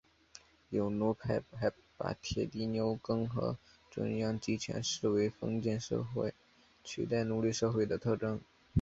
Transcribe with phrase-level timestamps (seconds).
[0.69, 3.55] 有奴派还把铁犁牛耕和
[3.91, 6.33] 中央集权视为封建社会
[6.83, 8.41] 取代奴隶社会的特征。